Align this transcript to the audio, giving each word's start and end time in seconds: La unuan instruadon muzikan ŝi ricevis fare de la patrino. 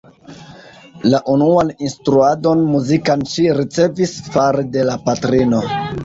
La 1.09 1.17
unuan 1.33 1.67
instruadon 1.87 2.63
muzikan 2.69 3.25
ŝi 3.33 3.45
ricevis 3.59 4.15
fare 4.37 4.65
de 4.77 4.87
la 4.89 4.97
patrino. 5.11 5.61